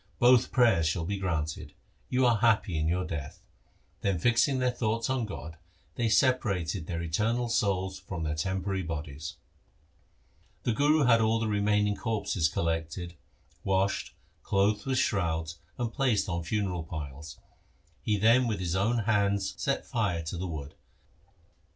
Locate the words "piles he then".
16.81-18.47